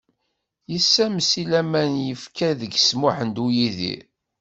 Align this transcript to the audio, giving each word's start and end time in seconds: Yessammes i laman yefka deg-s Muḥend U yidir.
Yessammes 0.71 1.29
i 1.41 1.43
laman 1.51 1.91
yefka 2.07 2.49
deg-s 2.59 2.89
Muḥend 2.99 3.35
U 3.45 3.47
yidir. 3.55 4.03